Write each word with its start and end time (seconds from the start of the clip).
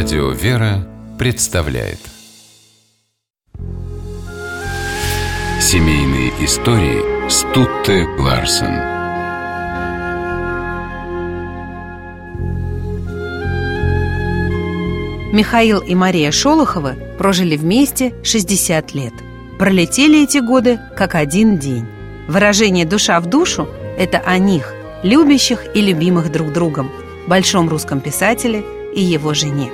Радио 0.00 0.30
«Вера» 0.30 0.86
представляет 1.18 1.98
Семейные 5.60 6.28
истории 6.44 7.28
Стутте 7.28 8.06
Ларсен 8.16 8.76
Михаил 15.34 15.80
и 15.80 15.96
Мария 15.96 16.30
Шолоховы 16.30 16.94
прожили 17.18 17.56
вместе 17.56 18.14
60 18.22 18.94
лет. 18.94 19.14
Пролетели 19.58 20.22
эти 20.22 20.38
годы 20.38 20.78
как 20.96 21.16
один 21.16 21.58
день. 21.58 21.88
Выражение 22.28 22.86
«душа 22.86 23.18
в 23.18 23.26
душу»– 23.26 23.68
это 23.98 24.18
о 24.18 24.38
них, 24.38 24.72
любящих 25.02 25.74
и 25.74 25.80
любимых 25.80 26.30
друг 26.30 26.52
другом, 26.52 26.88
большом 27.26 27.68
русском 27.68 28.00
писателе 28.00 28.62
и 28.94 29.02
его 29.02 29.34
жене. 29.34 29.72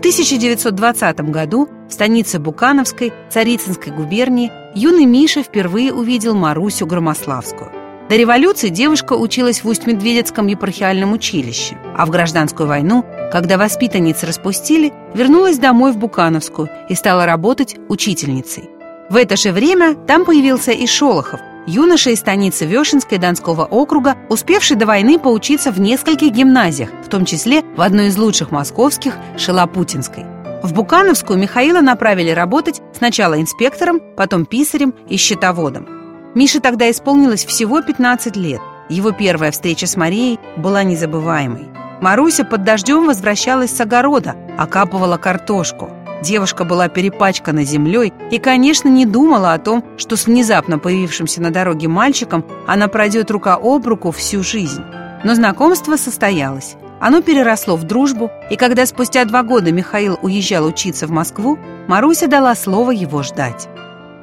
В 0.00 0.02
1920 0.02 1.20
году 1.30 1.68
в 1.86 1.92
станице 1.92 2.38
Букановской 2.38 3.12
Царицынской 3.28 3.92
губернии 3.92 4.50
юный 4.74 5.04
Миша 5.04 5.42
впервые 5.42 5.92
увидел 5.92 6.34
Марусю 6.34 6.86
Громославскую. 6.86 7.70
До 8.08 8.16
революции 8.16 8.70
девушка 8.70 9.12
училась 9.12 9.62
в 9.62 9.68
Усть-Медведецком 9.68 10.46
епархиальном 10.46 11.12
училище, 11.12 11.76
а 11.94 12.06
в 12.06 12.10
гражданскую 12.10 12.66
войну, 12.66 13.04
когда 13.30 13.58
воспитанниц 13.58 14.22
распустили, 14.22 14.90
вернулась 15.12 15.58
домой 15.58 15.92
в 15.92 15.98
Букановскую 15.98 16.70
и 16.88 16.94
стала 16.94 17.26
работать 17.26 17.76
учительницей. 17.90 18.70
В 19.10 19.16
это 19.16 19.36
же 19.36 19.52
время 19.52 19.96
там 20.06 20.24
появился 20.24 20.72
и 20.72 20.86
Шолохов, 20.86 21.40
юноша 21.66 22.10
из 22.10 22.20
станицы 22.20 22.66
Вешенской 22.66 23.18
Донского 23.18 23.64
округа, 23.64 24.16
успевший 24.28 24.76
до 24.76 24.86
войны 24.86 25.18
поучиться 25.18 25.70
в 25.70 25.80
нескольких 25.80 26.32
гимназиях, 26.32 26.90
в 27.04 27.08
том 27.08 27.24
числе 27.24 27.62
в 27.76 27.80
одной 27.80 28.06
из 28.08 28.16
лучших 28.16 28.50
московских– 28.50 29.16
Шелопутинской. 29.36 30.24
В 30.62 30.74
Букановскую 30.74 31.38
Михаила 31.38 31.80
направили 31.80 32.30
работать 32.30 32.82
сначала 32.96 33.40
инспектором, 33.40 34.00
потом 34.16 34.44
писарем 34.44 34.94
и 35.08 35.16
счетоводом. 35.16 35.88
Мише 36.34 36.60
тогда 36.60 36.90
исполнилось 36.90 37.44
всего 37.44 37.80
15 37.80 38.36
лет. 38.36 38.60
Его 38.88 39.12
первая 39.12 39.50
встреча 39.50 39.86
с 39.86 39.96
Марией 39.96 40.38
была 40.56 40.82
незабываемой. 40.82 41.68
Маруся 42.00 42.44
под 42.44 42.64
дождем 42.64 43.06
возвращалась 43.06 43.74
с 43.74 43.80
огорода, 43.80 44.34
окапывала 44.58 45.16
картошку. 45.16 45.90
Девушка 46.22 46.64
была 46.64 46.88
перепачкана 46.88 47.64
землей 47.64 48.12
и, 48.30 48.38
конечно, 48.38 48.88
не 48.88 49.06
думала 49.06 49.54
о 49.54 49.58
том, 49.58 49.84
что 49.96 50.16
с 50.16 50.26
внезапно 50.26 50.78
появившимся 50.78 51.40
на 51.40 51.50
дороге 51.50 51.88
мальчиком 51.88 52.44
она 52.66 52.88
пройдет 52.88 53.30
рука 53.30 53.58
об 53.60 53.86
руку 53.86 54.10
всю 54.10 54.42
жизнь. 54.42 54.82
Но 55.24 55.34
знакомство 55.34 55.96
состоялось. 55.96 56.76
Оно 57.00 57.22
переросло 57.22 57.76
в 57.76 57.84
дружбу, 57.84 58.30
и 58.50 58.56
когда 58.56 58.84
спустя 58.84 59.24
два 59.24 59.42
года 59.42 59.72
Михаил 59.72 60.18
уезжал 60.20 60.66
учиться 60.66 61.06
в 61.06 61.10
Москву, 61.10 61.58
Маруся 61.88 62.26
дала 62.26 62.54
слово 62.54 62.90
его 62.90 63.22
ждать. 63.22 63.68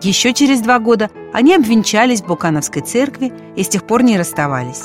Еще 0.02 0.34
через 0.34 0.62
два 0.62 0.78
года 0.78 1.09
они 1.34 1.56
обвенчались 1.56 2.22
в 2.22 2.28
Букановской 2.28 2.84
церкви 2.84 3.34
и 3.56 3.64
с 3.64 3.70
тех 3.70 3.84
пор 3.84 4.03
не 4.03 4.18
расставались. 4.18 4.84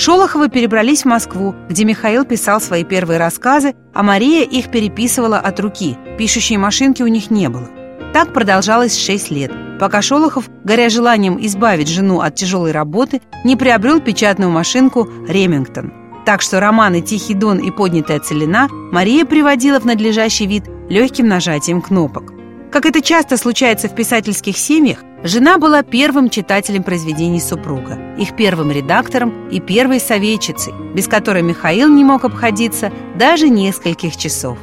Шолоховы 0.00 0.48
перебрались 0.48 1.02
в 1.02 1.08
Москву, 1.08 1.54
где 1.68 1.84
Михаил 1.84 2.24
писал 2.24 2.58
свои 2.58 2.84
первые 2.84 3.18
рассказы, 3.18 3.74
а 3.92 4.02
Мария 4.02 4.44
их 4.46 4.70
переписывала 4.70 5.36
от 5.36 5.60
руки, 5.60 5.98
пишущей 6.16 6.56
машинки 6.56 7.02
у 7.02 7.06
них 7.06 7.30
не 7.30 7.50
было. 7.50 7.68
Так 8.14 8.32
продолжалось 8.32 8.96
шесть 8.96 9.30
лет, 9.30 9.52
пока 9.78 10.00
Шолохов, 10.00 10.48
горя 10.64 10.88
желанием 10.88 11.36
избавить 11.44 11.88
жену 11.88 12.22
от 12.22 12.34
тяжелой 12.34 12.72
работы, 12.72 13.20
не 13.44 13.56
приобрел 13.56 14.00
печатную 14.00 14.50
машинку 14.50 15.06
«Ремингтон». 15.28 15.92
Так 16.24 16.40
что 16.40 16.60
романы 16.60 17.02
«Тихий 17.02 17.34
дон» 17.34 17.58
и 17.58 17.70
«Поднятая 17.70 18.20
целина» 18.20 18.68
Мария 18.70 19.26
приводила 19.26 19.80
в 19.80 19.84
надлежащий 19.84 20.46
вид 20.46 20.64
легким 20.88 21.28
нажатием 21.28 21.82
кнопок. 21.82 22.32
Как 22.72 22.86
это 22.86 23.02
часто 23.02 23.36
случается 23.36 23.88
в 23.88 23.94
писательских 23.94 24.56
семьях, 24.56 25.00
жена 25.22 25.58
была 25.58 25.82
первым 25.82 26.30
читателем 26.30 26.82
произведений 26.82 27.40
супруга, 27.40 27.98
их 28.16 28.36
первым 28.36 28.70
редактором 28.70 29.48
и 29.48 29.60
первой 29.60 30.00
советчицей, 30.00 30.72
без 30.94 31.08
которой 31.08 31.42
Михаил 31.42 31.88
не 31.88 32.04
мог 32.04 32.24
обходиться 32.24 32.92
даже 33.16 33.48
нескольких 33.48 34.16
часов. 34.16 34.58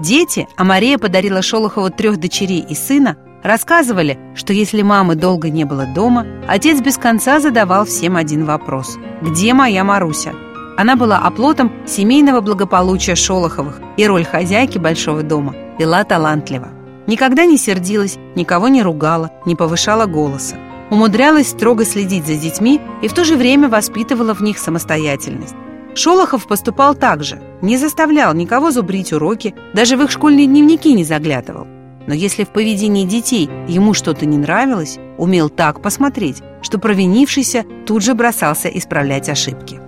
Дети, 0.00 0.48
а 0.56 0.64
Мария 0.64 0.98
подарила 0.98 1.40
Шолохову 1.42 1.90
трех 1.90 2.18
дочерей 2.18 2.64
и 2.68 2.74
сына, 2.74 3.16
рассказывали, 3.42 4.18
что 4.34 4.52
если 4.52 4.82
мамы 4.82 5.14
долго 5.14 5.50
не 5.50 5.64
было 5.64 5.86
дома, 5.86 6.26
отец 6.48 6.80
без 6.80 6.98
конца 6.98 7.40
задавал 7.40 7.84
всем 7.84 8.16
один 8.16 8.44
вопрос 8.44 8.98
«Где 9.22 9.54
моя 9.54 9.84
Маруся?». 9.84 10.32
Она 10.76 10.96
была 10.96 11.18
оплотом 11.18 11.72
семейного 11.86 12.40
благополучия 12.40 13.14
Шолоховых, 13.14 13.80
и 13.96 14.06
роль 14.06 14.24
хозяйки 14.24 14.78
большого 14.78 15.22
дома 15.22 15.54
вела 15.78 16.02
талантливо. 16.02 16.73
Никогда 17.06 17.44
не 17.44 17.58
сердилась, 17.58 18.16
никого 18.34 18.68
не 18.68 18.82
ругала, 18.82 19.30
не 19.46 19.54
повышала 19.54 20.06
голоса. 20.06 20.56
Умудрялась 20.90 21.48
строго 21.48 21.84
следить 21.84 22.26
за 22.26 22.34
детьми 22.34 22.80
и 23.02 23.08
в 23.08 23.12
то 23.12 23.24
же 23.24 23.36
время 23.36 23.68
воспитывала 23.68 24.34
в 24.34 24.42
них 24.42 24.58
самостоятельность. 24.58 25.54
Шолохов 25.94 26.46
поступал 26.46 26.94
так 26.94 27.22
же, 27.22 27.40
не 27.62 27.76
заставлял 27.76 28.34
никого 28.34 28.70
зубрить 28.70 29.12
уроки, 29.12 29.54
даже 29.74 29.96
в 29.96 30.02
их 30.02 30.10
школьные 30.10 30.46
дневники 30.46 30.92
не 30.92 31.04
заглядывал. 31.04 31.66
Но 32.06 32.14
если 32.14 32.44
в 32.44 32.48
поведении 32.48 33.06
детей 33.06 33.48
ему 33.68 33.94
что-то 33.94 34.26
не 34.26 34.36
нравилось, 34.36 34.98
умел 35.16 35.48
так 35.48 35.80
посмотреть, 35.80 36.42
что 36.62 36.78
провинившийся 36.78 37.64
тут 37.86 38.02
же 38.02 38.14
бросался 38.14 38.68
исправлять 38.68 39.28
ошибки. 39.28 39.80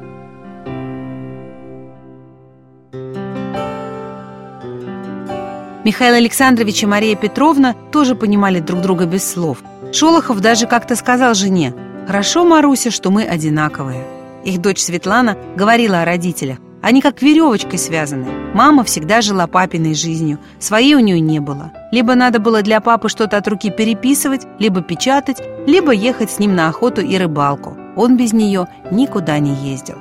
Михаил 5.86 6.14
Александрович 6.14 6.82
и 6.82 6.86
Мария 6.86 7.14
Петровна 7.14 7.76
тоже 7.92 8.16
понимали 8.16 8.58
друг 8.58 8.80
друга 8.80 9.06
без 9.06 9.24
слов. 9.24 9.58
Шолохов 9.92 10.40
даже 10.40 10.66
как-то 10.66 10.96
сказал 10.96 11.34
жене 11.34 11.74
«Хорошо, 12.08 12.44
Маруся, 12.44 12.90
что 12.90 13.12
мы 13.12 13.22
одинаковые». 13.22 14.04
Их 14.44 14.60
дочь 14.60 14.80
Светлана 14.80 15.38
говорила 15.54 16.02
о 16.02 16.04
родителях. 16.04 16.58
Они 16.82 17.00
как 17.00 17.22
веревочкой 17.22 17.78
связаны. 17.78 18.26
Мама 18.52 18.82
всегда 18.82 19.20
жила 19.20 19.46
папиной 19.46 19.94
жизнью, 19.94 20.40
своей 20.58 20.96
у 20.96 20.98
нее 20.98 21.20
не 21.20 21.38
было. 21.38 21.70
Либо 21.92 22.16
надо 22.16 22.40
было 22.40 22.62
для 22.62 22.80
папы 22.80 23.08
что-то 23.08 23.36
от 23.36 23.46
руки 23.46 23.70
переписывать, 23.70 24.44
либо 24.58 24.82
печатать, 24.82 25.40
либо 25.68 25.92
ехать 25.92 26.32
с 26.32 26.40
ним 26.40 26.56
на 26.56 26.66
охоту 26.66 27.00
и 27.00 27.16
рыбалку. 27.16 27.76
Он 27.94 28.16
без 28.16 28.32
нее 28.32 28.66
никуда 28.90 29.38
не 29.38 29.54
ездил. 29.54 29.98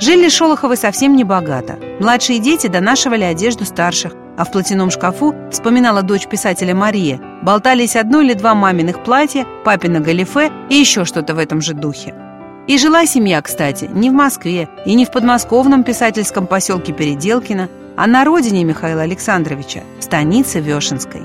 Жили 0.00 0.30
Шолоховы 0.30 0.76
совсем 0.76 1.16
не 1.16 1.24
богато. 1.24 1.78
Младшие 2.00 2.38
дети 2.38 2.66
донашивали 2.66 3.24
одежду 3.24 3.66
старших, 3.66 4.14
а 4.36 4.44
в 4.44 4.50
платяном 4.50 4.90
шкафу, 4.90 5.34
вспоминала 5.50 6.02
дочь 6.02 6.26
писателя 6.26 6.74
Мария, 6.74 7.20
болтались 7.42 7.96
одно 7.96 8.20
или 8.20 8.34
два 8.34 8.54
маминых 8.54 9.02
платья, 9.02 9.46
папина 9.64 10.00
галифе 10.00 10.50
и 10.70 10.76
еще 10.76 11.04
что-то 11.04 11.34
в 11.34 11.38
этом 11.38 11.60
же 11.60 11.74
духе. 11.74 12.14
И 12.66 12.78
жила 12.78 13.06
семья, 13.06 13.40
кстати, 13.42 13.88
не 13.92 14.10
в 14.10 14.12
Москве 14.12 14.68
и 14.84 14.94
не 14.94 15.04
в 15.04 15.12
подмосковном 15.12 15.84
писательском 15.84 16.46
поселке 16.46 16.92
Переделкино, 16.92 17.68
а 17.96 18.06
на 18.06 18.24
родине 18.24 18.64
Михаила 18.64 19.02
Александровича, 19.02 19.80
в 20.00 20.02
станице 20.02 20.60
Вешенской. 20.60 21.22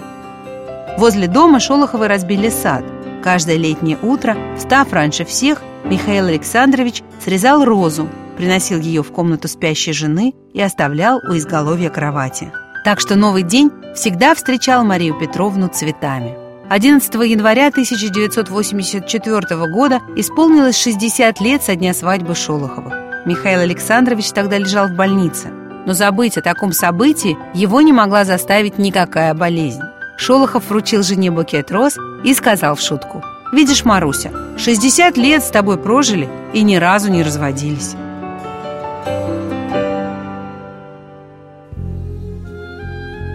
Возле 0.97 1.27
дома 1.27 1.59
Шолоховы 1.59 2.07
разбили 2.07 2.49
сад. 2.49 2.83
Каждое 3.23 3.57
летнее 3.57 3.97
утро, 4.01 4.37
встав 4.57 4.93
раньше 4.93 5.25
всех, 5.25 5.61
Михаил 5.83 6.27
Александрович 6.27 7.01
срезал 7.23 7.65
розу, 7.65 8.07
приносил 8.37 8.79
ее 8.79 9.03
в 9.03 9.11
комнату 9.11 9.47
спящей 9.47 9.93
жены 9.93 10.33
и 10.53 10.61
оставлял 10.61 11.19
у 11.27 11.35
изголовья 11.35 11.89
кровати. 11.89 12.51
Так 12.83 12.99
что 12.99 13.15
новый 13.15 13.43
день 13.43 13.71
всегда 13.93 14.33
встречал 14.33 14.83
Марию 14.83 15.17
Петровну 15.19 15.67
цветами. 15.67 16.35
11 16.69 17.13
января 17.13 17.67
1984 17.67 19.67
года 19.67 19.99
исполнилось 20.15 20.81
60 20.81 21.39
лет 21.41 21.61
со 21.61 21.75
дня 21.75 21.93
свадьбы 21.93 22.33
Шолоховых. 22.33 22.93
Михаил 23.25 23.59
Александрович 23.59 24.31
тогда 24.31 24.57
лежал 24.57 24.87
в 24.87 24.95
больнице. 24.95 25.49
Но 25.85 25.93
забыть 25.93 26.37
о 26.37 26.41
таком 26.41 26.71
событии 26.71 27.37
его 27.53 27.81
не 27.81 27.93
могла 27.93 28.23
заставить 28.23 28.79
никакая 28.79 29.35
болезнь. 29.35 29.81
Шолохов 30.17 30.69
вручил 30.69 31.03
жене 31.03 31.29
букет 31.29 31.71
роз 31.71 31.97
и 32.23 32.33
сказал 32.33 32.75
в 32.75 32.81
шутку 32.81 33.23
«Видишь, 33.51 33.85
Маруся, 33.85 34.31
60 34.57 35.17
лет 35.17 35.43
с 35.43 35.49
тобой 35.49 35.77
прожили 35.77 36.27
и 36.53 36.63
ни 36.63 36.77
разу 36.77 37.11
не 37.11 37.21
разводились». 37.21 37.95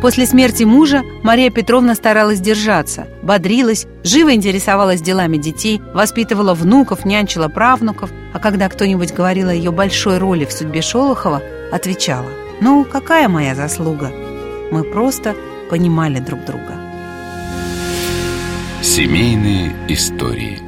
После 0.02 0.26
смерти 0.26 0.64
мужа 0.64 1.02
Мария 1.22 1.50
Петровна 1.50 1.94
старалась 1.94 2.40
держаться, 2.40 3.06
бодрилась, 3.22 3.87
живо 4.04 4.34
интересовалась 4.34 5.00
делами 5.00 5.38
детей, 5.38 5.81
воспитывала 5.94 6.54
внуков, 6.54 7.04
нянчила 7.04 7.48
правнуков, 7.48 8.10
а 8.34 8.38
когда 8.38 8.69
кто-нибудь 8.69 9.14
говорил 9.14 9.48
о 9.48 9.54
ее 9.54 9.70
большой 9.70 10.19
роли 10.19 10.44
в 10.44 10.52
судьбе 10.52 10.82
Шолохова, 10.82 11.43
отвечала 11.72 12.28
«Ну, 12.60 12.84
какая 12.84 13.28
моя 13.28 13.54
заслуга?» 13.54 14.12
Мы 14.70 14.84
просто 14.84 15.34
понимали 15.70 16.19
друг 16.19 16.44
друга. 16.44 16.75
Семейные 18.82 19.72
истории 19.88 20.65